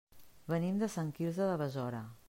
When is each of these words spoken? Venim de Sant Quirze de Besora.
Venim 0.53 0.79
de 0.83 0.89
Sant 0.95 1.13
Quirze 1.19 1.51
de 1.53 1.63
Besora. 1.65 2.03